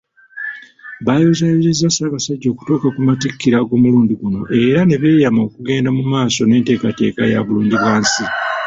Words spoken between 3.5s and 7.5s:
ag'omulundi guno era ne beeyama okugenda maaso n'enteekateeka ya